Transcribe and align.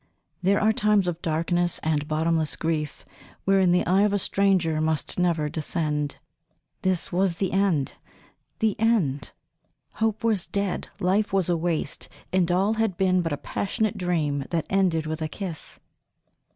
There 0.41 0.59
are 0.59 0.73
times 0.73 1.07
of 1.07 1.21
darkness 1.21 1.79
and 1.83 2.07
bottomless 2.07 2.55
grief 2.55 3.05
wherein 3.45 3.71
the 3.71 3.85
eye 3.85 4.01
of 4.01 4.13
a 4.13 4.17
stranger 4.17 4.81
must 4.81 5.19
never 5.19 5.47
descend. 5.47 6.15
This 6.81 7.11
was 7.11 7.35
the 7.35 7.51
end 7.51 7.93
the 8.57 8.75
end! 8.79 9.29
Hope 10.01 10.23
was 10.23 10.47
dead, 10.47 10.87
life 10.99 11.31
was 11.31 11.49
a 11.49 11.55
waste, 11.55 12.09
and 12.33 12.51
all 12.51 12.73
had 12.81 12.97
been 12.97 13.21
but 13.21 13.31
a 13.31 13.37
passionate 13.37 13.95
dream 13.95 14.45
that 14.49 14.65
ended 14.71 15.05
with 15.05 15.21
a 15.21 15.27
kiss! 15.27 15.79